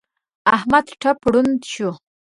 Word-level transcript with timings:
احمد 0.55 0.85
ټپ 1.01 1.19
ړوند 1.31 1.59
شو. 1.73 1.89